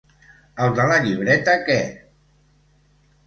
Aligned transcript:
El 0.67 0.71
de 0.77 0.85
la 0.91 0.95
llibreta 1.03 1.55
que! 1.67 1.77